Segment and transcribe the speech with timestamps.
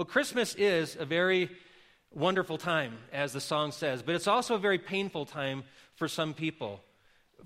[0.00, 1.50] Well, Christmas is a very
[2.10, 5.62] wonderful time, as the song says, but it's also a very painful time
[5.96, 6.80] for some people.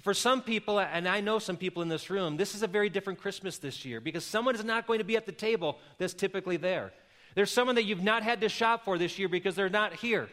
[0.02, 2.88] For some people, and I know some people in this room, this is a very
[2.88, 6.14] different Christmas this year because someone is not going to be at the table that's
[6.14, 6.92] typically there.
[7.34, 10.28] There's someone that you've not had to shop for this year because they're not here.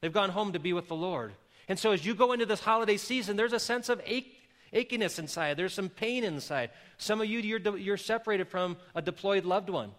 [0.00, 1.32] They've gone home to be with the Lord.
[1.68, 4.36] And so as you go into this holiday season, there's a sense of ache,
[4.74, 5.56] achiness inside.
[5.56, 6.70] There's some pain inside.
[6.98, 9.92] Some of you, you're, you're separated from a deployed loved one.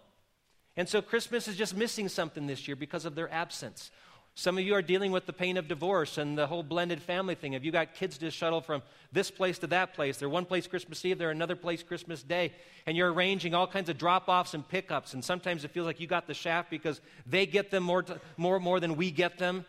[0.78, 3.90] And so Christmas is just missing something this year because of their absence.
[4.36, 7.34] Some of you are dealing with the pain of divorce and the whole blended family
[7.34, 7.54] thing.
[7.54, 10.18] Have you got kids to shuttle from this place to that place?
[10.18, 12.52] They're one place Christmas Eve, they're another place Christmas Day.
[12.86, 15.14] And you're arranging all kinds of drop offs and pickups.
[15.14, 18.04] And sometimes it feels like you got the shaft because they get them more,
[18.36, 19.64] more, more than we get them.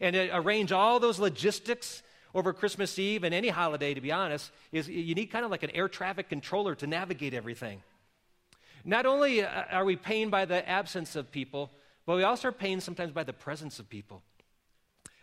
[0.00, 2.02] And it, arrange all those logistics
[2.34, 5.62] over Christmas Eve and any holiday, to be honest, is you need kind of like
[5.62, 7.80] an air traffic controller to navigate everything.
[8.84, 11.70] Not only uh, are we pained by the absence of people,
[12.06, 14.22] but we also are pained sometimes by the presence of people.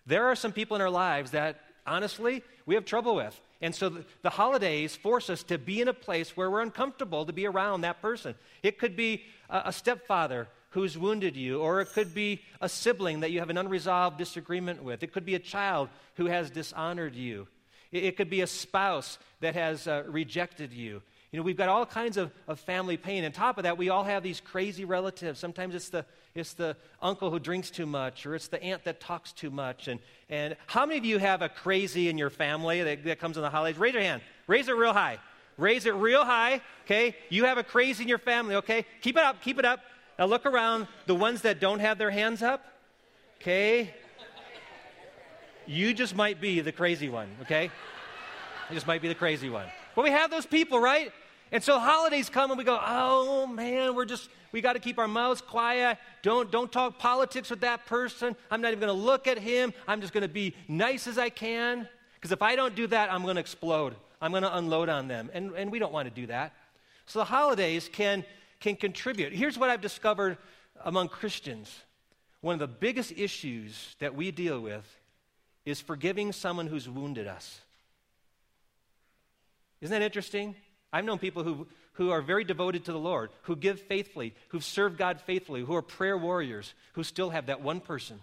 [0.05, 3.39] There are some people in our lives that, honestly, we have trouble with.
[3.61, 3.89] And so
[4.21, 7.81] the, holidays force us to be in a place where we're uncomfortable to be around
[7.81, 8.35] that person.
[8.63, 13.31] It could be a, stepfather who's wounded you, or it could be a sibling that
[13.31, 15.03] you have an unresolved disagreement with.
[15.03, 17.47] It could be a child who has dishonored you.
[17.91, 21.01] It, it could be a spouse that has uh, rejected you.
[21.31, 23.23] You know, we've got all kinds of, of family pain.
[23.23, 25.39] On top of that, we all have these crazy relatives.
[25.39, 28.99] Sometimes it's the, it's the uncle who drinks too much, or it's the aunt that
[28.99, 29.87] talks too much.
[29.87, 33.37] And, and how many of you have a crazy in your family that, that comes
[33.37, 33.79] in the holidays?
[33.79, 34.23] Raise your hand.
[34.47, 35.19] Raise it real high.
[35.57, 37.15] Raise it real high, okay?
[37.29, 38.85] You have a crazy in your family, okay?
[39.01, 39.81] Keep it up, keep it up.
[40.17, 40.87] Now look around.
[41.05, 42.65] The ones that don't have their hands up,
[43.39, 43.93] okay?
[45.67, 47.65] You just might be the crazy one, okay?
[48.69, 49.67] You just might be the crazy one.
[49.95, 51.11] But we have those people, right?
[51.51, 54.99] And so holidays come and we go, oh man, we're just, we got to keep
[54.99, 55.97] our mouths quiet.
[56.21, 58.35] Don't, don't talk politics with that person.
[58.51, 59.73] I'm not even going to look at him.
[59.87, 61.87] I'm just going to be nice as I can.
[62.15, 63.95] Because if I don't do that, I'm going to explode.
[64.21, 65.29] I'm going to unload on them.
[65.33, 66.53] And, and we don't want to do that.
[67.05, 68.23] So the holidays can,
[68.59, 69.33] can contribute.
[69.33, 70.37] Here's what I've discovered
[70.83, 71.83] among Christians
[72.41, 74.85] one of the biggest issues that we deal with
[75.65, 77.59] is forgiving someone who's wounded us.
[79.81, 80.55] Isn't that interesting?
[80.91, 84.63] I've known people who, who are very devoted to the Lord, who give faithfully, who've
[84.63, 88.19] served God faithfully, who are prayer warriors, who still have that one person.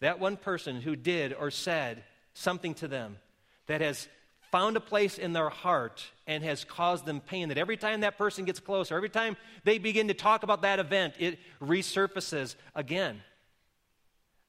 [0.00, 3.16] That one person who did or said something to them
[3.66, 4.08] that has
[4.50, 7.48] found a place in their heart and has caused them pain.
[7.48, 10.78] That every time that person gets closer, every time they begin to talk about that
[10.78, 13.20] event, it resurfaces again.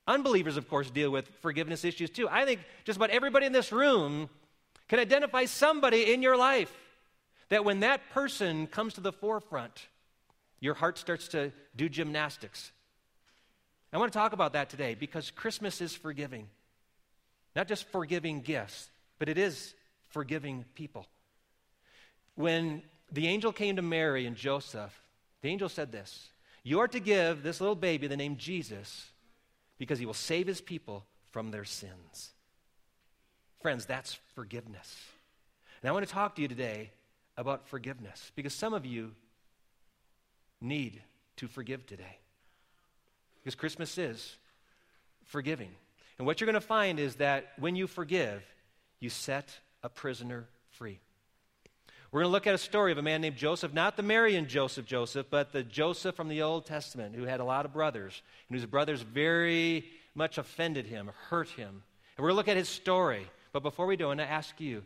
[0.07, 2.29] Unbelievers, of course, deal with forgiveness issues too.
[2.29, 4.29] I think just about everybody in this room
[4.87, 6.71] can identify somebody in your life
[7.49, 9.87] that when that person comes to the forefront,
[10.59, 12.71] your heart starts to do gymnastics.
[13.93, 16.47] I want to talk about that today because Christmas is forgiving.
[17.55, 18.89] Not just forgiving gifts,
[19.19, 19.73] but it is
[20.09, 21.05] forgiving people.
[22.35, 24.93] When the angel came to Mary and Joseph,
[25.41, 26.29] the angel said this
[26.63, 29.11] You are to give this little baby the name Jesus
[29.77, 32.31] because he will save his people from their sins.
[33.61, 34.93] Friends, that's forgiveness.
[35.81, 36.91] And I want to talk to you today
[37.37, 39.11] about forgiveness because some of you
[40.61, 41.01] need
[41.37, 42.17] to forgive today.
[43.43, 44.35] Because Christmas is
[45.25, 45.69] forgiving.
[46.17, 48.41] And what you're going to find is that when you forgive,
[48.99, 50.99] you set a prisoner free.
[52.11, 54.37] We're going to look at a story of a man named Joseph, not the Mary
[54.37, 57.73] and Joseph Joseph, but the Joseph from the Old Testament who had a lot of
[57.73, 61.83] brothers, and whose brothers very much offended him, hurt him.
[62.15, 63.27] And we're going to look at his story.
[63.51, 64.83] But before we do, I want to ask you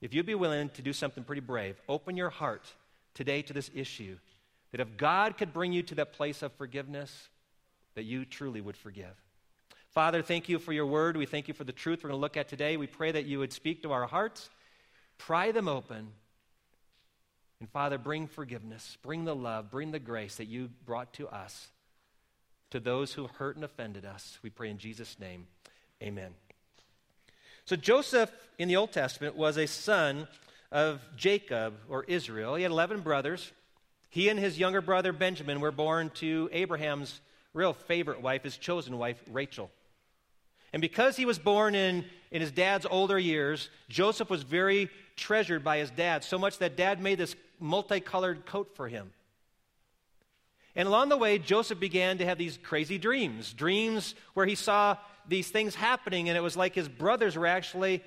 [0.00, 2.64] if you'd be willing to do something pretty brave, open your heart
[3.14, 4.16] today to this issue.
[4.70, 7.28] That if God could bring you to that place of forgiveness,
[7.94, 9.14] that you truly would forgive.
[9.90, 11.16] Father, thank you for your word.
[11.16, 12.76] We thank you for the truth we're going to look at today.
[12.76, 14.50] We pray that you would speak to our hearts,
[15.16, 16.08] pry them open.
[17.60, 21.68] And Father, bring forgiveness, bring the love, bring the grace that you brought to us,
[22.70, 24.38] to those who hurt and offended us.
[24.42, 25.48] We pray in Jesus' name.
[26.00, 26.34] Amen.
[27.68, 30.26] So Joseph in the Old Testament was a son
[30.72, 32.54] of Jacob or Israel.
[32.54, 33.52] He had 11 brothers.
[34.08, 37.20] He and his younger brother Benjamin were born to Abraham's
[37.52, 39.70] real favorite wife, his chosen wife, Rachel.
[40.72, 45.62] And because he was born in, in his dad's older years, Joseph was very treasured
[45.62, 49.12] by his dad, so much that dad made this multicolored coat for him.
[50.74, 54.96] And along the way, Joseph began to have these crazy dreams dreams where he saw
[55.28, 58.02] these things happening, and it was like his brothers were actually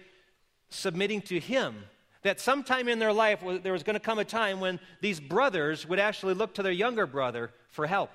[0.69, 1.83] submitting to him.
[2.23, 5.87] That sometime in their life, there was going to come a time when these brothers
[5.87, 8.11] would actually look to their younger brother for help.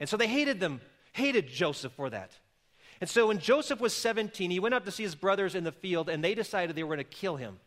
[0.00, 0.80] And so they hated them,
[1.12, 2.32] hated Joseph for that.
[3.00, 5.72] And so when Joseph was 17, he went up to see his brothers in the
[5.72, 7.58] field, and they decided they were going to kill him.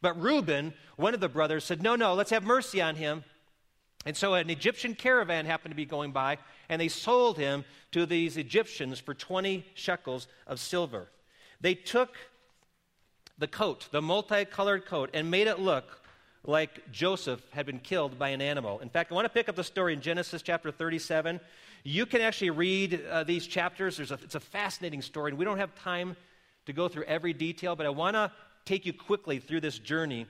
[0.00, 3.24] But Reuben, one of the brothers, said, No, no, let's have mercy on him.
[4.06, 8.06] And so an Egyptian caravan happened to be going by, and they sold him to
[8.06, 11.08] these Egyptians for 20 shekels of silver.
[11.60, 12.16] They took
[13.38, 16.00] the coat, the multicolored coat, and made it look
[16.46, 18.78] like Joseph had been killed by an animal.
[18.80, 21.40] In fact, I want to pick up the story in Genesis chapter 37.
[21.84, 23.98] You can actually read uh, these chapters.
[23.98, 26.16] A, it's a fascinating story, and we don't have time
[26.66, 28.30] to go through every detail, but I want to
[28.64, 30.26] take you quickly through this journey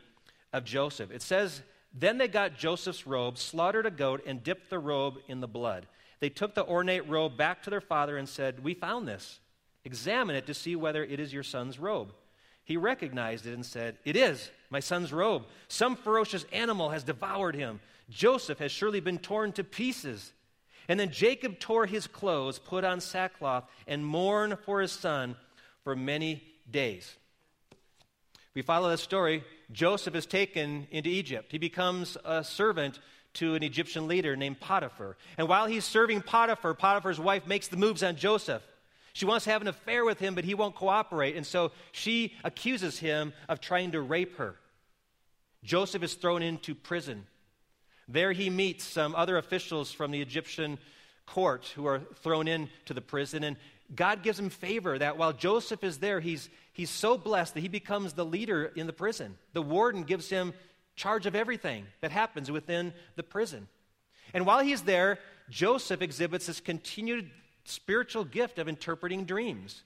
[0.53, 1.11] of Joseph.
[1.11, 1.63] It says,
[1.95, 5.87] Then they got Joseph's robe, slaughtered a goat, and dipped the robe in the blood.
[6.19, 9.39] They took the ornate robe back to their father and said, We found this.
[9.85, 12.13] Examine it to see whether it is your son's robe.
[12.65, 15.45] He recognized it and said, It is my son's robe.
[15.69, 17.81] Some ferocious animal has devoured him.
[18.11, 20.33] Joseph has surely been torn to pieces.
[20.89, 25.37] And then Jacob tore his clothes, put on sackcloth, and mourned for his son
[25.83, 27.15] for many days.
[28.55, 29.45] We follow the story.
[29.75, 31.51] Joseph is taken into Egypt.
[31.51, 33.01] He becomes a servant
[33.35, 35.17] to an Egyptian leader named Potiphar.
[35.37, 38.63] And while he's serving Potiphar, Potiphar's wife makes the moves on Joseph.
[39.13, 41.37] She wants to have an affair with him, but he won't cooperate.
[41.37, 44.55] And so she accuses him of trying to rape her.
[45.65, 47.27] Joseph is thrown into prison.
[48.09, 50.79] There he meets some other officials from the Egyptian
[51.27, 53.43] court who are thrown into the prison.
[53.43, 53.57] And
[53.95, 57.69] God gives him favor that while Joseph is there, he's, he's so blessed that he
[57.69, 59.37] becomes the leader in the prison.
[59.53, 60.55] The warden gives him
[60.97, 63.69] charge of everything that happens within the prison.
[64.33, 65.19] And while he's there,
[65.51, 67.31] Joseph exhibits this continued
[67.65, 69.83] spiritual gift of interpreting dreams.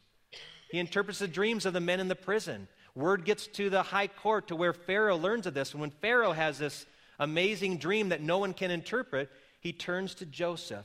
[0.71, 2.69] He interprets the dreams of the men in the prison.
[2.95, 5.73] Word gets to the high court to where Pharaoh learns of this.
[5.73, 6.87] And when Pharaoh has this
[7.19, 9.31] amazing dream that no one can interpret,
[9.61, 10.85] he turns to Joseph.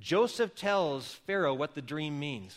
[0.00, 2.56] Joseph tells Pharaoh what the dream means.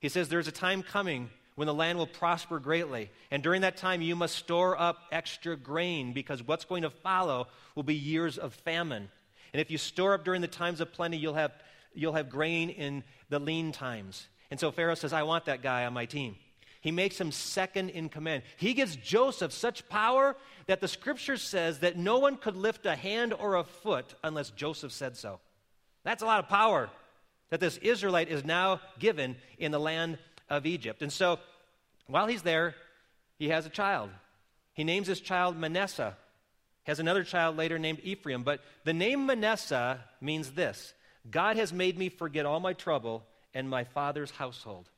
[0.00, 3.10] He says, There's a time coming when the land will prosper greatly.
[3.30, 7.48] And during that time, you must store up extra grain because what's going to follow
[7.74, 9.08] will be years of famine.
[9.52, 11.52] And if you store up during the times of plenty, you'll have
[11.94, 14.26] you'll have grain in the lean times.
[14.50, 16.36] And so Pharaoh says, I want that guy on my team.
[16.80, 18.42] He makes him second in command.
[18.56, 20.36] He gives Joseph such power
[20.66, 24.50] that the scripture says that no one could lift a hand or a foot unless
[24.50, 25.40] Joseph said so.
[26.04, 26.88] That's a lot of power
[27.50, 30.18] that this Israelite is now given in the land
[30.48, 31.02] of Egypt.
[31.02, 31.38] And so
[32.06, 32.74] while he's there,
[33.38, 34.10] he has a child.
[34.74, 36.16] He names his child Manasseh.
[36.84, 38.42] He Has another child later named Ephraim.
[38.42, 40.92] But the name Manasseh means this
[41.30, 43.24] God has made me forget all my trouble
[43.54, 44.88] and my father's household.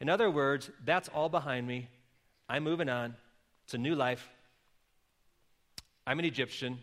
[0.00, 1.88] In other words, that's all behind me.
[2.48, 3.14] I'm moving on.
[3.64, 4.28] It's a new life.
[6.06, 6.78] I'm an Egyptian.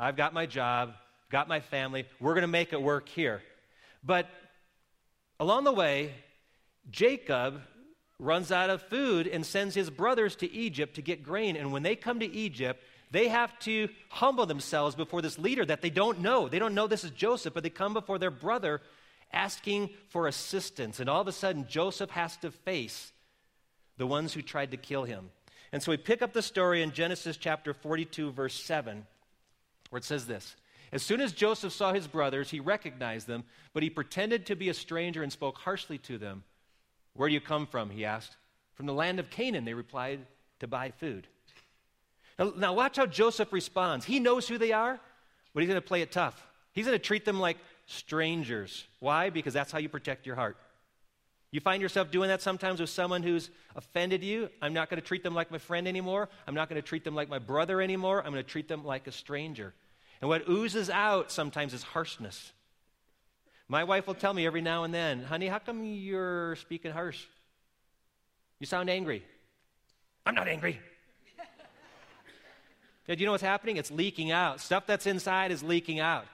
[0.00, 0.94] I've got my job,
[1.30, 2.04] got my family.
[2.20, 3.42] We're going to make it work here.
[4.02, 4.28] But
[5.40, 6.12] along the way,
[6.90, 7.60] Jacob
[8.18, 11.56] runs out of food and sends his brothers to Egypt to get grain.
[11.56, 15.82] And when they come to Egypt, they have to humble themselves before this leader that
[15.82, 16.48] they don't know.
[16.48, 18.80] They don't know this is Joseph, but they come before their brother
[19.32, 21.00] asking for assistance.
[21.00, 23.12] And all of a sudden, Joseph has to face
[23.96, 25.30] the ones who tried to kill him.
[25.72, 29.06] And so we pick up the story in Genesis chapter 42, verse 7,
[29.90, 30.56] where it says this
[30.94, 33.42] As soon as Joseph saw his brothers, he recognized them,
[33.72, 36.44] but he pretended to be a stranger and spoke harshly to them.
[37.14, 37.90] Where do you come from?
[37.90, 38.36] He asked.
[38.74, 40.20] From the land of Canaan, they replied,
[40.60, 41.26] to buy food.
[42.38, 44.04] Now, now watch how Joseph responds.
[44.04, 45.00] He knows who they are,
[45.52, 46.40] but he's going to play it tough.
[46.72, 48.84] He's going to treat them like strangers.
[49.00, 49.30] Why?
[49.30, 50.56] Because that's how you protect your heart.
[51.50, 54.48] You find yourself doing that sometimes with someone who's offended you.
[54.62, 56.28] I'm not going to treat them like my friend anymore.
[56.46, 58.18] I'm not going to treat them like my brother anymore.
[58.24, 59.74] I'm going to treat them like a stranger.
[60.24, 62.50] And what oozes out sometimes is harshness.
[63.68, 67.26] My wife will tell me every now and then, honey, how come you're speaking harsh?
[68.58, 69.22] You sound angry.
[70.24, 70.80] I'm not angry.
[73.06, 73.76] Do you know what's happening?
[73.76, 74.62] It's leaking out.
[74.62, 76.24] Stuff that's inside is leaking out.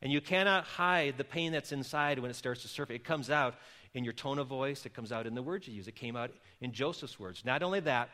[0.00, 2.96] And you cannot hide the pain that's inside when it starts to surface.
[2.96, 3.56] It comes out
[3.92, 5.86] in your tone of voice, it comes out in the words you use.
[5.86, 6.30] It came out
[6.62, 7.44] in Joseph's words.
[7.44, 8.08] Not only that,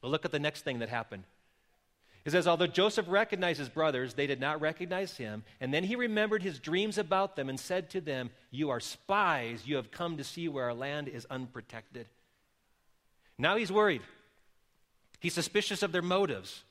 [0.00, 1.24] but look at the next thing that happened.
[2.24, 5.44] It says, Although Joseph recognized his brothers, they did not recognize him.
[5.60, 9.66] And then he remembered his dreams about them and said to them, You are spies.
[9.66, 12.06] You have come to see where our land is unprotected.
[13.36, 14.02] Now he's worried.
[15.20, 16.64] He's suspicious of their motives.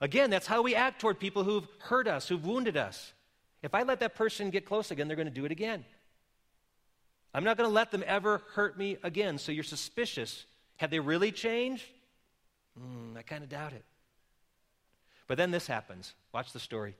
[0.00, 3.12] Again, that's how we act toward people who've hurt us, who've wounded us.
[3.62, 5.84] If I let that person get close again, they're going to do it again.
[7.34, 9.38] I'm not going to let them ever hurt me again.
[9.38, 10.44] So you're suspicious.
[10.76, 11.84] Have they really changed?
[12.80, 13.84] Mm, I kind of doubt it.
[15.28, 16.14] But then this happens.
[16.32, 16.96] Watch the story.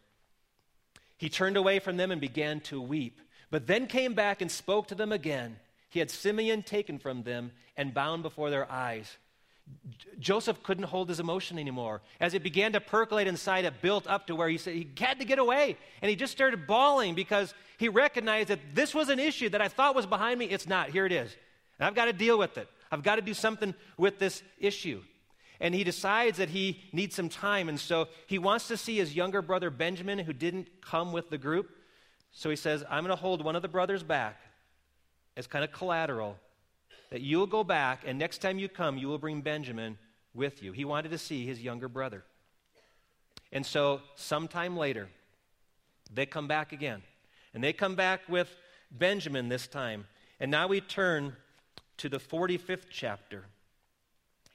[1.16, 3.20] He turned away from them and began to weep.
[3.50, 5.56] but then came back and spoke to them again.
[5.88, 9.16] He had Simeon taken from them and bound before their eyes.
[10.18, 12.00] Joseph couldn't hold his emotion anymore.
[12.20, 15.18] As it began to percolate inside, it built up to where he said he had
[15.20, 15.76] to get away.
[16.02, 19.68] And he just started bawling because he recognized that this was an issue that I
[19.68, 20.46] thought was behind me.
[20.46, 20.90] It's not.
[20.90, 21.34] Here it is.
[21.78, 22.68] And I've got to deal with it.
[22.90, 25.02] I've got to do something with this issue.
[25.60, 27.68] And he decides that he needs some time.
[27.68, 31.38] And so he wants to see his younger brother Benjamin, who didn't come with the
[31.38, 31.70] group.
[32.30, 34.40] So he says, I'm going to hold one of the brothers back
[35.36, 36.36] as kind of collateral
[37.10, 39.98] that you will go back, and next time you come, you will bring Benjamin
[40.34, 40.72] with you.
[40.72, 42.22] He wanted to see his younger brother.
[43.50, 45.08] And so, sometime later,
[46.12, 47.02] they come back again.
[47.54, 48.54] And they come back with
[48.90, 50.06] Benjamin this time.
[50.38, 51.34] And now we turn
[51.96, 53.44] to the 45th chapter.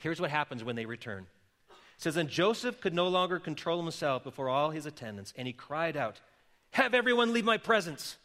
[0.03, 1.25] Here's what happens when they return.
[1.69, 5.53] It says, And Joseph could no longer control himself before all his attendants, and he
[5.53, 6.19] cried out,
[6.71, 8.17] Have everyone leave my presence.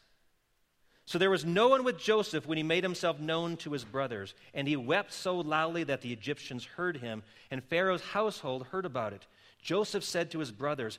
[1.07, 4.35] So there was no one with Joseph when he made himself known to his brothers.
[4.55, 9.13] And he wept so loudly that the Egyptians heard him, and Pharaoh's household heard about
[9.13, 9.25] it.
[9.63, 10.99] Joseph said to his brothers,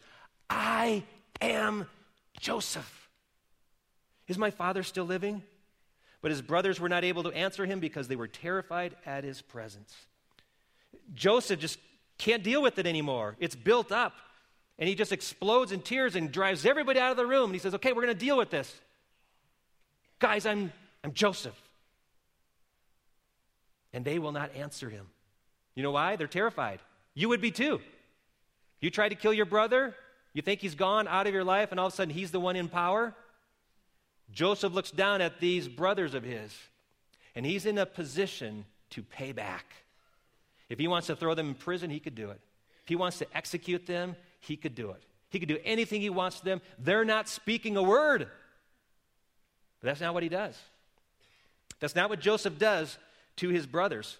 [0.50, 1.04] I
[1.42, 1.88] am
[2.40, 3.10] Joseph.
[4.30, 5.44] Is my father still living?
[6.22, 9.42] But his brothers were not able to answer him because they were terrified at his
[9.42, 9.94] presence.
[11.14, 11.80] Joseph just
[12.18, 13.36] can't deal with it anymore.
[13.40, 14.14] It's built up.
[14.78, 17.46] And he just explodes in tears and drives everybody out of the room.
[17.46, 18.74] And he says, Okay, we're going to deal with this.
[20.20, 20.72] Guys, I'm,
[21.04, 21.60] I'm Joseph.
[23.92, 25.08] And they will not answer him.
[25.76, 26.16] You know why?
[26.16, 26.80] They're terrified.
[27.14, 27.82] You would be too.
[28.80, 29.96] You try to kill your brother,
[30.34, 32.40] you think he's gone out of your life, and all of a sudden he's the
[32.40, 33.14] one in power.
[34.32, 36.56] Joseph looks down at these brothers of his,
[37.36, 39.66] and he's in a position to pay back.
[40.70, 42.40] If he wants to throw them in prison, he could do it.
[42.84, 45.04] If he wants to execute them, he could do it.
[45.30, 46.62] He could do anything he wants to them.
[46.78, 48.28] They're not speaking a word.
[49.82, 50.58] But that's not what he does.
[51.80, 52.98] That's not what Joseph does
[53.38, 54.18] to his brothers.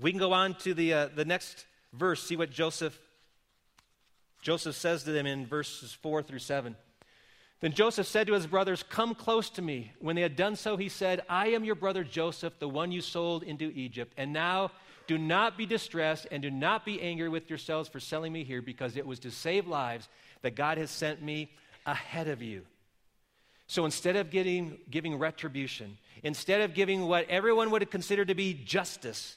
[0.00, 2.98] We can go on to the, uh, the next verse, see what Joseph,
[4.40, 6.76] Joseph says to them in verses 4 through 7.
[7.60, 9.92] Then Joseph said to his brothers, Come close to me.
[9.98, 13.02] When they had done so, he said, I am your brother Joseph, the one you
[13.02, 14.14] sold into Egypt.
[14.16, 14.70] And now
[15.10, 18.62] do not be distressed and do not be angry with yourselves for selling me here,
[18.62, 20.08] because it was to save lives
[20.42, 21.50] that God has sent me
[21.84, 22.62] ahead of you.
[23.66, 28.54] So instead of getting, giving retribution, instead of giving what everyone would consider to be
[28.54, 29.34] justice,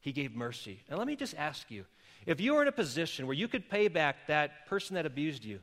[0.00, 0.80] he gave mercy.
[0.88, 1.84] And let me just ask you
[2.26, 5.44] if you were in a position where you could pay back that person that abused
[5.44, 5.60] you,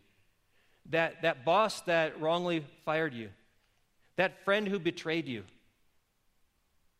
[0.92, 3.28] that, that boss that wrongly fired you,
[4.16, 5.44] that friend who betrayed you,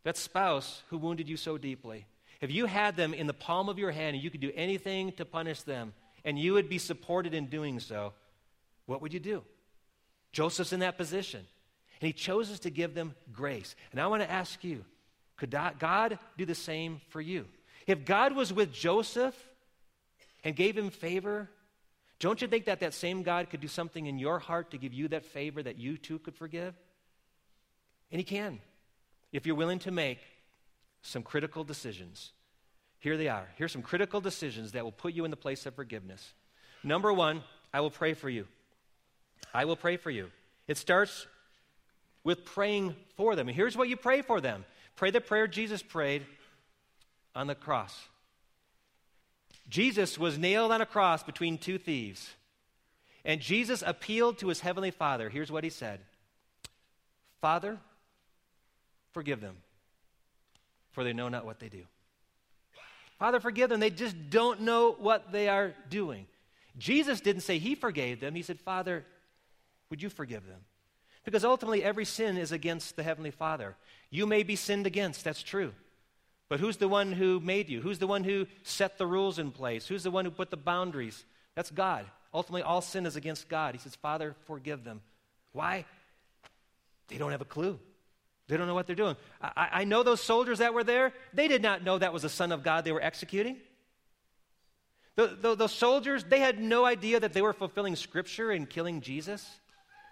[0.04, 2.06] that spouse who wounded you so deeply,
[2.44, 5.14] if you had them in the palm of your hand and you could do anything
[5.14, 5.94] to punish them,
[6.26, 8.12] and you would be supported in doing so,
[8.86, 9.44] what would you do?
[10.34, 11.40] Joseph's in that position.
[12.02, 13.78] And he chooses to give them grace.
[13.94, 14.84] And I want to ask you
[15.38, 17.46] could God do the same for you?
[17.88, 19.36] If God was with Joseph
[20.44, 21.50] and gave him favor,
[22.20, 24.94] don't you think that that same God could do something in your heart to give
[24.94, 26.76] you that favor that you too could forgive?
[28.12, 28.60] And he can,
[29.32, 30.20] if you're willing to make
[31.04, 32.32] some critical decisions.
[33.00, 33.48] Here they are.
[33.58, 36.34] Here's some critical decisions that will put you in the place of forgiveness.
[36.84, 37.44] Number one,
[37.74, 38.48] I will pray for you.
[39.54, 40.32] I will pray for you.
[40.68, 41.28] It starts
[42.24, 43.48] with praying for them.
[43.48, 46.26] And here's what you pray for them pray the prayer Jesus prayed
[47.36, 48.08] on the cross.
[49.70, 52.30] Jesus was nailed on a cross between two thieves.
[53.26, 55.30] And Jesus appealed to his heavenly Father.
[55.30, 56.00] Here's what he said
[57.42, 57.78] Father,
[59.12, 59.58] forgive them,
[60.94, 61.84] for they know not what they do.
[63.20, 63.80] Father, forgive them.
[63.80, 66.26] They just don't know what they are doing.
[66.78, 68.36] Jesus didn't say he forgave them.
[68.36, 69.06] He said, Father,
[69.90, 70.62] would you forgive them?
[71.24, 73.76] Because ultimately, every sin is against the Heavenly Father.
[74.10, 75.74] You may be sinned against, that's true.
[76.50, 77.82] But who's the one who made you?
[77.82, 79.88] Who's the one who set the rules in place?
[79.88, 81.24] Who's the one who put the boundaries?
[81.56, 82.06] That's God.
[82.34, 83.74] Ultimately, all sin is against God.
[83.74, 85.02] He says, Father, forgive them.
[85.54, 85.86] Why?
[87.08, 87.80] They don't have a clue.
[88.48, 89.16] They don't know what they're doing.
[89.42, 92.30] I, I know those soldiers that were there, they did not know that was the
[92.30, 93.58] Son of God they were executing.
[95.16, 99.02] The, the, the soldiers, they had no idea that they were fulfilling Scripture and killing
[99.02, 99.48] Jesus.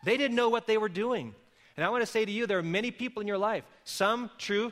[0.05, 1.33] They didn't know what they were doing.
[1.75, 3.63] And I want to say to you, there are many people in your life.
[3.83, 4.71] Some, true,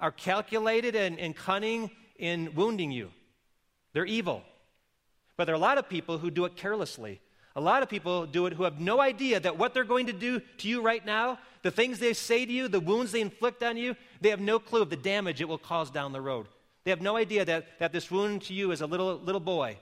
[0.00, 3.10] are calculated and, and cunning in wounding you.
[3.92, 4.42] They're evil.
[5.36, 7.20] But there are a lot of people who do it carelessly.
[7.56, 10.12] A lot of people do it who have no idea that what they're going to
[10.12, 13.62] do to you right now, the things they say to you, the wounds they inflict
[13.62, 16.48] on you, they have no clue of the damage it will cause down the road.
[16.84, 19.78] They have no idea that, that this wound to you as a little, little boy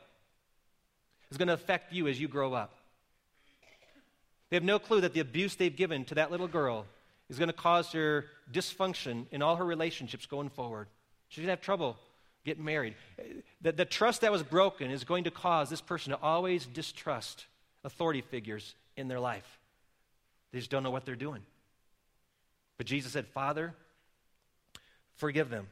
[1.32, 2.76] is going to affect you as you grow up.
[4.50, 6.86] They have no clue that the abuse they've given to that little girl
[7.28, 10.86] is going to cause her dysfunction in all her relationships going forward.
[11.28, 11.96] She's going to have trouble
[12.44, 12.94] getting married.
[13.62, 17.46] The, the trust that was broken is going to cause this person to always distrust
[17.84, 19.46] authority figures in their life.
[20.52, 21.42] They just don't know what they're doing.
[22.76, 23.74] But Jesus said, Father,
[25.16, 25.68] forgive them.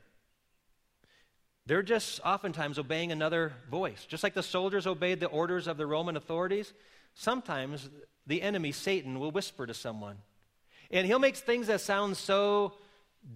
[1.67, 4.05] They're just oftentimes obeying another voice.
[4.05, 6.73] Just like the soldiers obeyed the orders of the Roman authorities,
[7.15, 7.89] sometimes
[8.27, 10.17] the enemy, Satan, will whisper to someone.
[10.91, 12.75] And he'll make things that sound so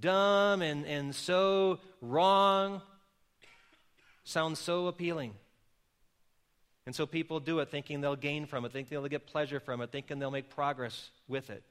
[0.00, 2.82] dumb and, and so wrong
[4.26, 5.32] sound so appealing.
[6.86, 9.80] And so people do it thinking they'll gain from it, thinking they'll get pleasure from
[9.80, 11.64] it, thinking they'll make progress with it.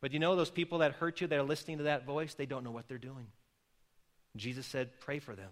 [0.00, 2.44] But you know, those people that hurt you, that are listening to that voice, they
[2.44, 3.26] don't know what they're doing.
[4.36, 5.50] Jesus said, pray for them.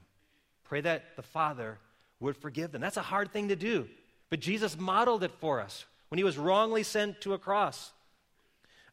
[0.64, 1.78] Pray that the Father
[2.18, 2.80] would forgive them.
[2.80, 3.88] That's a hard thing to do.
[4.30, 7.92] But Jesus modeled it for us when he was wrongly sent to a cross.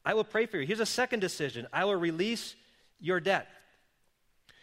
[0.05, 0.67] I will pray for you.
[0.67, 2.55] Here's a second decision I will release
[2.99, 3.47] your debt.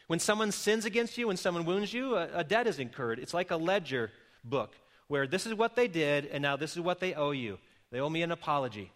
[0.07, 3.19] When someone sins against you, when someone wounds you, a, a, debt is incurred.
[3.19, 4.13] It's like a ledger
[4.45, 4.77] book
[5.09, 7.59] where this is what they did, and now this is what they owe you.
[7.91, 8.93] They owe me an apology.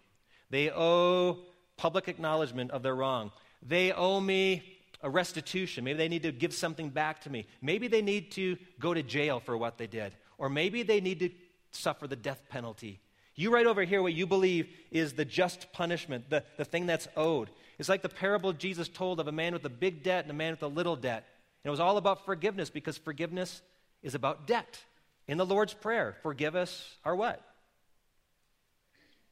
[0.49, 1.39] They owe
[1.77, 3.31] public acknowledgement of their wrong.
[3.61, 4.63] They owe me
[5.01, 5.83] a restitution.
[5.83, 7.47] Maybe they need to give something back to me.
[7.61, 10.13] Maybe they need to go to jail for what they did.
[10.37, 11.29] Or maybe they need to
[11.71, 12.99] suffer the death penalty.
[13.35, 17.07] You write over here what you believe is the just punishment, the, the thing that's
[17.15, 17.49] owed.
[17.79, 20.35] It's like the parable Jesus told of a man with a big debt and a
[20.35, 21.25] man with a little debt.
[21.63, 23.61] And it was all about forgiveness because forgiveness
[24.03, 24.79] is about debt.
[25.27, 27.41] In the Lord's Prayer, forgive us our what?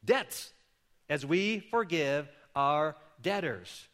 [0.03, 0.51] Debts,
[1.09, 3.87] as we forgive our debtors.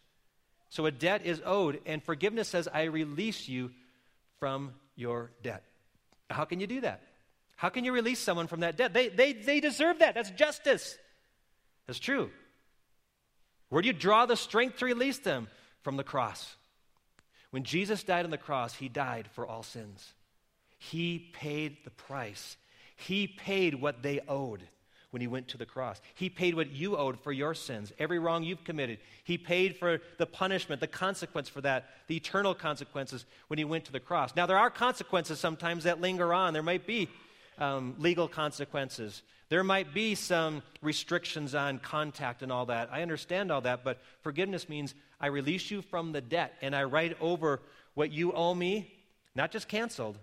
[0.70, 3.72] So a debt is owed, and forgiveness says, I release you
[4.40, 5.64] from your debt.
[6.30, 7.02] How can you do that?
[7.56, 8.94] How can you release someone from that debt?
[8.94, 10.16] They, they, they deserve that.
[10.16, 10.98] That's justice.
[11.88, 12.30] That's true.
[13.70, 15.48] Where do you draw the strength to release them?
[15.82, 16.56] From the cross.
[17.52, 20.14] When Jesus died on the cross, he died for all sins.
[20.78, 22.58] He paid the price.
[22.96, 24.62] He paid what they owed
[25.16, 26.02] when he went to the cross.
[26.16, 29.00] He paid what you owed for your sins, every wrong you've committed.
[29.24, 33.86] He paid for the punishment, the consequence for that, the eternal consequences when he went
[33.86, 34.36] to the cross.
[34.36, 36.52] Now, there are consequences sometimes that linger on.
[36.52, 37.08] There might be
[37.58, 39.22] um, legal consequences.
[39.48, 42.90] There might be some restrictions on contact and all that.
[42.92, 46.84] I understand all that, but forgiveness means I release you from the debt and I
[46.84, 47.62] write over
[47.94, 48.92] what you owe me,
[49.34, 50.18] not just canceled,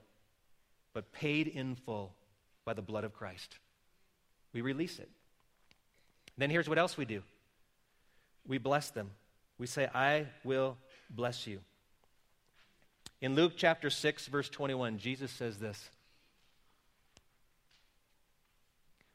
[0.95, 2.15] but paid in full
[2.65, 3.59] by the blood of Christ
[4.53, 5.09] we release it.
[6.37, 7.23] Then here's what else we do
[8.47, 9.11] we bless them.
[9.59, 10.77] We say, I will
[11.09, 11.61] bless you.
[13.21, 15.91] In Luke chapter 6, verse 21, Jesus says this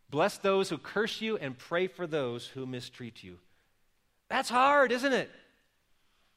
[0.09, 3.37] Bless those who curse you and pray for those who mistreat you.
[4.29, 5.29] That's hard, isn't it?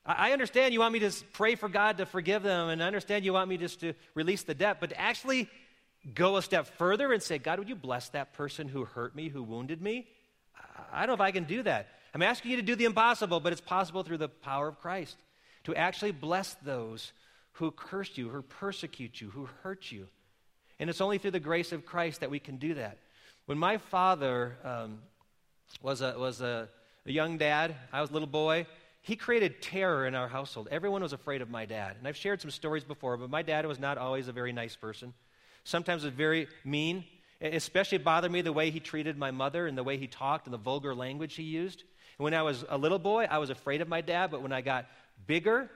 [0.05, 3.25] I understand you want me to pray for God to forgive them, and I understand
[3.25, 5.49] you want me just to release the debt, but to actually
[6.15, 9.29] go a step further and say, God, would you bless that person who hurt me,
[9.29, 10.07] who wounded me?
[10.93, 11.89] I don't know if I can do that.
[12.15, 15.17] I'm asking you to do the impossible, but it's possible through the power of Christ
[15.65, 17.13] to actually bless those
[17.53, 20.09] who curse you, who persecute you, who hurt you.
[20.79, 22.99] And it's only through the grace of Christ that we can do that.
[23.45, 25.01] When my father um,
[25.83, 26.69] was, a, was a,
[27.05, 28.67] a young dad, I was a little boy,
[29.03, 30.69] he created terror in our household.
[30.71, 31.97] Everyone was afraid of my dad.
[31.99, 34.77] And I've shared some stories before, but my dad was not always a very nice
[34.77, 35.15] person.
[35.65, 37.05] Sometimes was very mean.
[37.41, 40.47] It especially bothered me the way he treated my mother and the way he talked
[40.47, 41.83] and the vulgar language he used.
[42.19, 44.53] And when I was a little boy, I was afraid of my dad, but when
[44.53, 44.87] I got
[45.27, 45.71] bigger,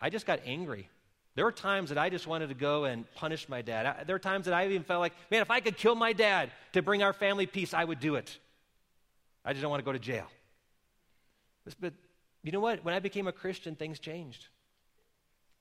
[0.00, 0.88] I just got angry.
[1.36, 3.86] There were times that I just wanted to go and punish my dad.
[3.86, 6.12] I, there were times that I even felt like, man, if I could kill my
[6.12, 8.36] dad to bring our family peace, I would do it.
[9.44, 10.26] I just don't want to go to jail.
[11.80, 11.94] But
[12.44, 12.84] you know what?
[12.84, 14.46] When I became a Christian, things changed.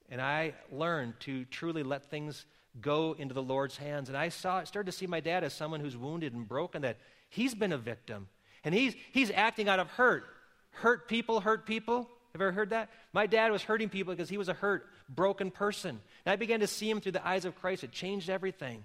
[0.10, 2.46] And I learned to truly let things
[2.82, 4.10] go into the Lord's hands.
[4.10, 6.98] And I saw, started to see my dad as someone who's wounded and broken, that
[7.30, 8.28] he's been a victim.
[8.66, 10.26] And he's, he's acting out of hurt.
[10.72, 12.10] Hurt people, hurt people.
[12.34, 12.90] Have you ever heard that?
[13.14, 16.02] My dad was hurting people because he was a hurt, broken person.
[16.26, 17.84] And I began to see him through the eyes of Christ.
[17.84, 18.84] It changed everything.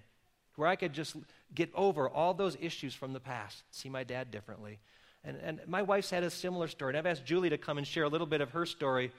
[0.54, 1.16] Where I could just
[1.54, 4.80] get over all those issues from the past, see my dad differently.
[5.24, 6.90] And, and my wife's had a similar story.
[6.90, 9.12] And I've asked Julie to come and share a little bit of her story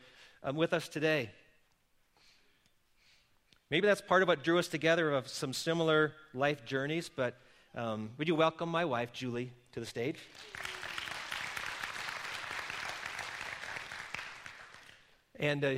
[0.43, 1.29] um, with us today.
[3.69, 7.35] Maybe that's part of what drew us together of some similar life journeys, but
[7.75, 10.17] um, would you welcome my wife, Julie, to the stage?
[15.39, 15.75] And uh,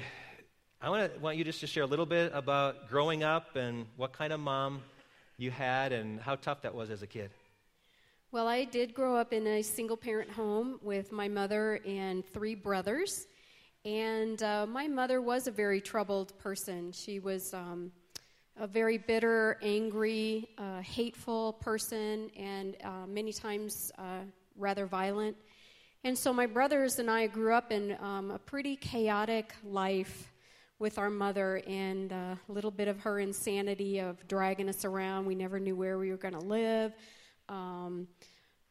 [0.81, 4.13] I wanna, want you just to share a little bit about growing up and what
[4.13, 4.81] kind of mom
[5.37, 7.29] you had and how tough that was as a kid.
[8.33, 12.55] Well, I did grow up in a single parent home with my mother and three
[12.55, 13.27] brothers.
[13.83, 16.93] And uh, my mother was a very troubled person.
[16.93, 17.91] She was um,
[18.57, 24.21] a very bitter, angry, uh, hateful person, and uh, many times uh,
[24.57, 25.35] rather violent.
[26.05, 30.31] And so my brothers and I grew up in um, a pretty chaotic life
[30.79, 35.25] with our mother and uh, a little bit of her insanity of dragging us around.
[35.25, 36.93] We never knew where we were going to live.
[37.49, 38.07] Um,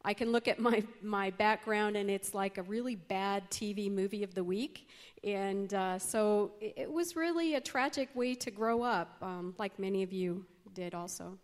[0.05, 4.23] I can look at my, my background and it's like a really bad TV movie
[4.23, 4.89] of the week.
[5.23, 9.79] And uh, so it, it, was really a tragic way to grow up, um, like
[9.79, 11.39] many of you did also.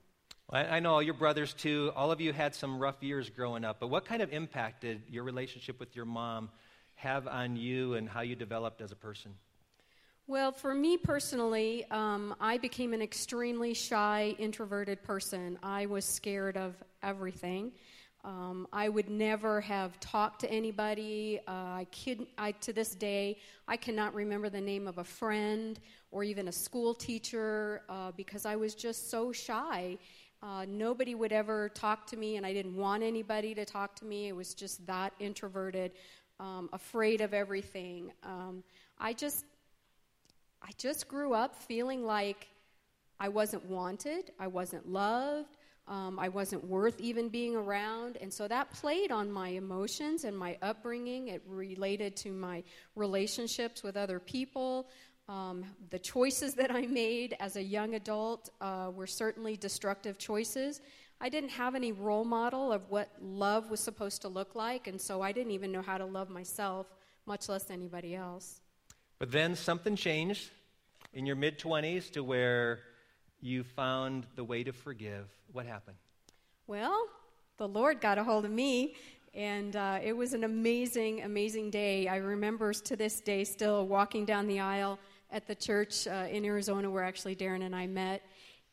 [0.49, 1.91] I know all your brothers too.
[1.97, 5.03] All of you had some rough years growing up, but what kind of impact did
[5.11, 6.51] your relationship with your mom
[6.95, 9.35] have on you and how you developed as a person?
[10.29, 15.57] Well, for me personally, um, I became an extremely shy, introverted person.
[15.63, 17.71] I was scared of everything.
[18.25, 21.39] Um, I would never have talked to anybody.
[21.47, 21.87] Uh, I,
[22.39, 25.79] I to this day, I cannot remember the name of a friend
[26.11, 29.97] or even a school teacher uh, because I was just so shy.
[30.43, 34.05] Uh, nobody would ever talk to me, and I didn't want anybody to talk to
[34.05, 34.27] me.
[34.27, 35.93] It was just that introverted,
[36.41, 38.11] um, afraid of everything.
[38.25, 38.65] Um,
[38.99, 39.45] I just,
[40.67, 42.49] I just grew up feeling like
[43.21, 48.49] I wasn't wanted, I wasn't loved, um, I wasn't worth even being around, and so
[48.49, 51.29] that played on my emotions and my upbringing.
[51.29, 52.65] It related to my
[52.97, 54.89] relationships with other people.
[55.29, 60.81] Um, the choices that I made as a young adult uh, were certainly destructive choices.
[61.21, 65.01] I didn't have any role model of what love was supposed to look like, and
[65.01, 66.89] so I didn't even know how to love myself,
[67.25, 68.61] much less anybody else.
[69.19, 70.51] But then something changed
[71.15, 72.81] in your mid 20s to where
[73.41, 75.27] you found the way to forgive.
[75.53, 75.97] What happened?
[76.67, 77.07] Well,
[77.59, 78.97] the Lord got a hold of me
[79.37, 82.09] and uh, it was an amazing, amazing day.
[82.09, 84.99] I remember to this day still walking down the aisle
[85.31, 88.23] at the church uh, in Arizona where actually Darren and I met.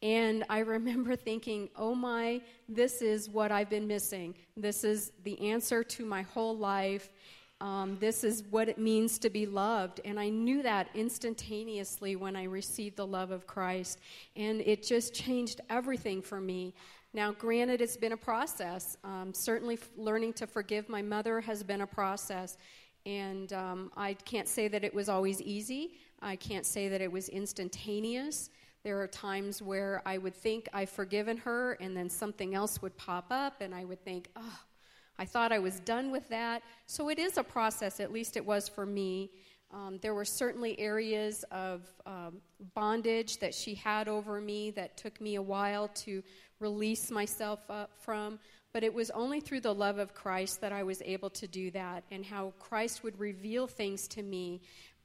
[0.01, 4.35] And I remember thinking, oh my, this is what I've been missing.
[4.55, 7.09] This is the answer to my whole life.
[7.63, 10.01] Um, this is what it means to be loved.
[10.03, 13.99] And I knew that instantaneously when I received the love of Christ.
[14.35, 16.73] And it just changed everything for me.
[17.13, 18.97] Now, granted, it's been a process.
[19.05, 22.57] Um, certainly, f- learning to forgive my mother has been a process.
[23.05, 25.93] And um, I can't say that it was always easy.
[26.21, 28.49] I can't say that it was instantaneous.
[28.83, 32.97] There are times where I would think I've forgiven her, and then something else would
[32.97, 34.59] pop up, and I would think, oh,
[35.17, 36.63] I thought I was done with that.
[36.85, 39.31] So it is a process, at least it was for me.
[39.71, 42.37] Um, there were certainly areas of um,
[42.75, 46.23] bondage that she had over me that took me a while to
[46.59, 47.59] release myself
[47.99, 48.39] from.
[48.71, 51.69] But it was only through the love of Christ that I was able to do
[51.71, 54.61] that, and how Christ would reveal things to me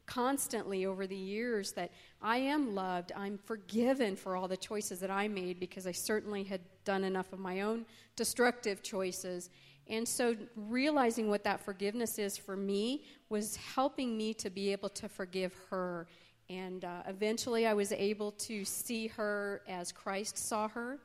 [0.08, 5.10] constantly over the years that I am loved, I'm forgiven for all the choices that
[5.10, 7.84] I made because I certainly had done enough of my own
[8.16, 9.50] destructive choices.
[9.88, 14.90] And so, realizing what that forgiveness is for me was helping me to be able
[14.90, 16.06] to forgive her.
[16.50, 20.98] And uh, eventually, I was able to see her as Christ saw her,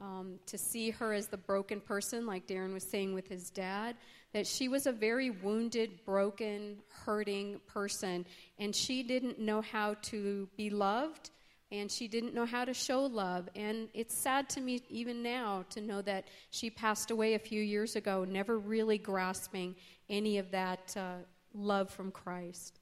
[0.00, 3.96] um, to see her as the broken person, like Darren was saying with his dad,
[4.34, 8.26] that she was a very wounded, broken, hurting person,
[8.58, 11.30] and she didn't know how to be loved
[11.70, 13.48] and she didn't know how to show love.
[13.54, 17.62] And it's sad to me, even now, to know that she passed away a few
[17.62, 19.74] years ago, never really grasping
[20.08, 21.16] any of that uh,
[21.54, 22.78] love from Christ.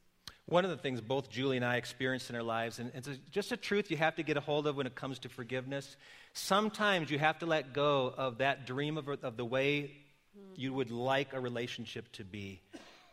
[0.49, 3.51] One of the things both Julie and I experienced in our lives, and it's just
[3.51, 5.97] a truth you have to get a hold of when it comes to forgiveness.
[6.35, 9.91] Sometimes you have to let go of that dream of, of the way
[10.55, 12.61] you would like a relationship to be.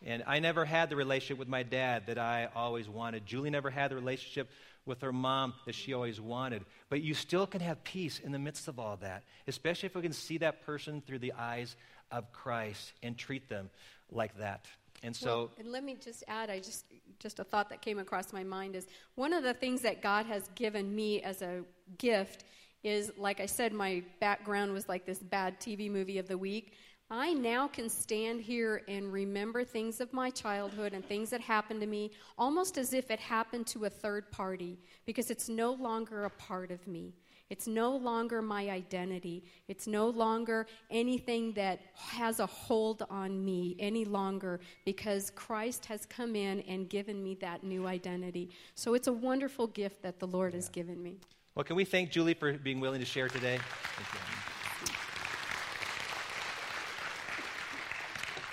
[0.06, 3.26] And I never had the relationship with my dad that I always wanted.
[3.26, 4.50] Julie never had the relationship
[4.86, 6.66] with her mom that she always wanted.
[6.90, 10.02] But you still can have peace in the midst of all that, especially if we
[10.02, 11.76] can see that person through the eyes
[12.12, 13.70] of Christ and treat them
[14.12, 14.66] like that.
[15.04, 16.86] And so, well, and let me just add, I just
[17.20, 20.26] just a thought that came across my mind is one of the things that God
[20.26, 21.64] has given me as a
[21.98, 22.46] gift
[22.84, 26.74] is, like I said, my background was like this bad TV movie of the week.
[27.16, 31.80] I now can stand here and remember things of my childhood and things that happened
[31.82, 36.26] to me almost as if it happened to a third party because it's no longer
[36.26, 37.14] a part of me.
[37.52, 39.44] It's no longer my identity.
[39.68, 46.08] It's no longer anything that has a hold on me any longer because Christ has
[46.08, 48.50] come in and given me that new identity.
[48.74, 50.58] So it's a wonderful gift that the Lord yeah.
[50.58, 51.20] has given me.
[51.54, 53.60] Well, can we thank Julie for being willing to share today?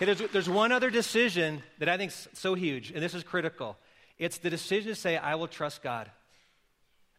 [0.00, 3.22] Okay, there's, there's one other decision that I think is so huge, and this is
[3.22, 3.76] critical.
[4.18, 6.10] It's the decision to say, I will trust God.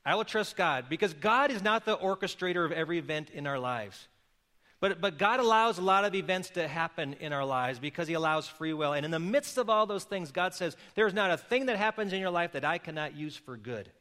[0.04, 3.60] I will trust God because God is not the orchestrator of every event in our
[3.60, 4.08] lives.
[4.80, 8.16] But, but God allows a lot of events to happen in our lives because He
[8.16, 8.94] allows free will.
[8.94, 11.68] And in the midst of all those things, God says, There is not a thing
[11.68, 13.92] that happens in your life that I cannot use for good.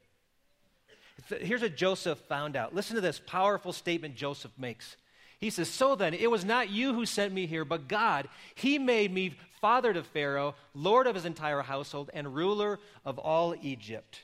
[1.29, 2.75] Here's what Joseph found out.
[2.75, 4.97] Listen to this powerful statement Joseph makes.
[5.41, 8.29] He says, So then, it was not you who sent me here, but God.
[8.55, 13.55] He made me father to Pharaoh, lord of his entire household, and ruler of all
[13.63, 14.21] Egypt.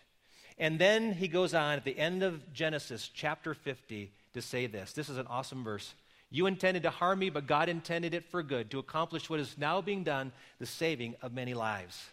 [0.59, 4.93] And then he goes on at the end of Genesis chapter 50 to say this.
[4.93, 5.95] This is an awesome verse.
[6.31, 9.57] You intended to harm me, but God intended it for good, to accomplish what is
[9.57, 12.11] now being done, the saving of many lives.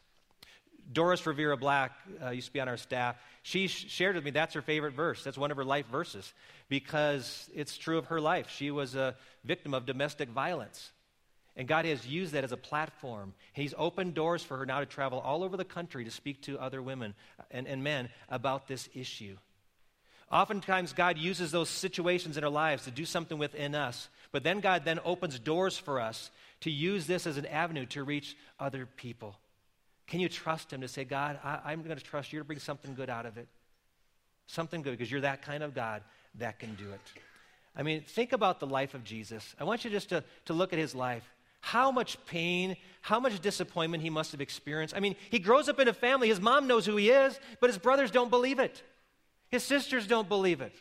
[0.92, 1.92] Doris Rivera Black
[2.24, 3.16] uh, used to be on our staff.
[3.42, 5.24] She sh- shared with me that's her favorite verse.
[5.24, 6.34] That's one of her life verses
[6.70, 8.50] because it's true of her life.
[8.50, 10.92] She was a victim of domestic violence.
[11.56, 13.34] And God has used that as a platform.
[13.54, 16.60] He's opened doors for her now to travel all over the country to speak to
[16.60, 17.14] other women
[17.52, 19.38] and, and men about this issue.
[20.32, 24.10] Oftentimes, God uses those situations in our lives to do something within us.
[24.32, 28.04] But then God then opens doors for us to use this as an avenue to
[28.04, 29.36] reach other people.
[30.08, 32.60] Can you trust Him to say, God, I, am going to trust you to bring
[32.60, 33.48] something good out of it?
[34.48, 36.04] Something good, because you're that kind of God
[36.36, 37.02] that can do it.
[37.76, 39.56] I mean, think about the life of Jesus.
[39.60, 41.24] I want you just to, to look at his life.
[41.62, 44.96] How much pain, how much disappointment he must have experienced.
[44.96, 46.28] I mean, he grows up in a family.
[46.28, 48.84] His mom knows who he is, but his brothers don't believe it.
[49.50, 50.74] His sisters don't believe it.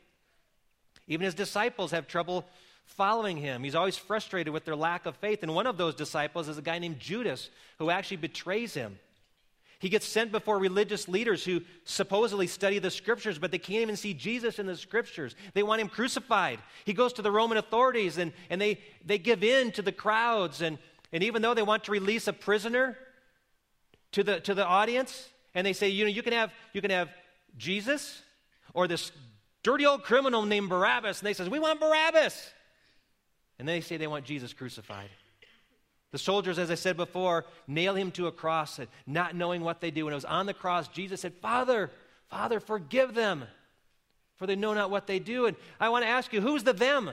[1.07, 2.45] Even his disciples have trouble
[2.85, 3.63] following him.
[3.63, 5.43] He's always frustrated with their lack of faith.
[5.43, 8.99] And one of those disciples is a guy named Judas who actually betrays him.
[9.83, 13.97] He gets sent before religious leaders who supposedly study the scriptures, but they can't even
[13.97, 15.35] see Jesus in the scriptures.
[15.55, 16.61] They want him crucified.
[16.85, 20.63] He goes to the Roman authorities and, and they, they give in to the crowds.
[20.63, 20.79] And,
[21.13, 22.97] and even though they want to release a prisoner
[24.13, 26.93] to the, to the audience, and they say, you know, you can have, you can
[26.93, 27.09] have
[27.59, 28.23] Jesus
[28.75, 29.11] or this
[29.65, 32.53] dirty old criminal named Barabbas, and they says, We want Barabbas.
[33.59, 35.11] And they say they want Jesus crucified.
[36.13, 39.91] The soldiers, as I said before, nail him to a cross, not knowing what they
[39.91, 40.05] do.
[40.05, 41.91] When it was on the cross, Jesus said, Father,
[42.29, 43.45] Father, forgive them,
[44.37, 45.47] for they know not what they do.
[45.47, 47.11] And I want to ask you, who's the them?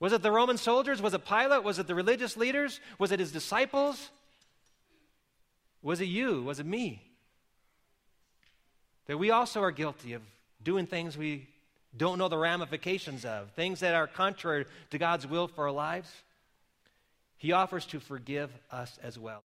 [0.00, 1.00] Was it the Roman soldiers?
[1.00, 1.62] Was it Pilate?
[1.62, 2.78] Was it the religious leaders?
[2.98, 4.10] Was it his disciples?
[5.82, 6.42] Was it you?
[6.42, 7.02] Was it me?
[9.06, 10.22] That we also are guilty of
[10.62, 11.48] doing things we
[11.96, 16.10] don't know the ramifications of, things that are contrary to God's will for our lives.
[17.44, 19.42] He offers to forgive us as well.